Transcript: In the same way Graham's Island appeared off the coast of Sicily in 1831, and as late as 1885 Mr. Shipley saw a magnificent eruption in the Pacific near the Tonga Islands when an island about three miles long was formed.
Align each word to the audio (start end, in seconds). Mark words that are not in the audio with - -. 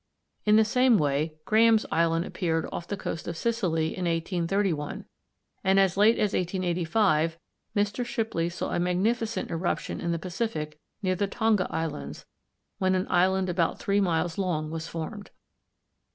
In 0.47 0.55
the 0.55 0.65
same 0.65 0.97
way 0.97 1.35
Graham's 1.45 1.85
Island 1.91 2.25
appeared 2.25 2.67
off 2.71 2.87
the 2.87 2.97
coast 2.97 3.27
of 3.27 3.37
Sicily 3.37 3.89
in 3.95 4.05
1831, 4.05 5.05
and 5.63 5.79
as 5.79 5.95
late 5.95 6.15
as 6.17 6.33
1885 6.33 7.37
Mr. 7.75 8.03
Shipley 8.03 8.49
saw 8.49 8.71
a 8.73 8.79
magnificent 8.79 9.51
eruption 9.51 10.01
in 10.01 10.11
the 10.11 10.17
Pacific 10.17 10.79
near 11.03 11.13
the 11.13 11.27
Tonga 11.27 11.67
Islands 11.69 12.25
when 12.79 12.95
an 12.95 13.05
island 13.11 13.47
about 13.47 13.77
three 13.77 14.01
miles 14.01 14.39
long 14.39 14.71
was 14.71 14.87
formed. 14.87 15.29